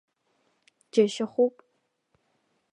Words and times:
Џьашьахәуп. 0.93 1.55